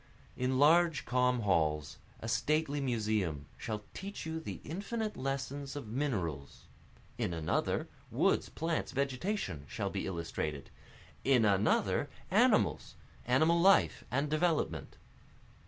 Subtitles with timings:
[0.35, 6.63] In large calm halls, a stately museum shall teach you the infinite lessons of minerals,
[7.19, 10.71] In another, woods, plants, vegetation shall be illustrated
[11.23, 12.95] in another animals,
[13.27, 14.97] animal life and development.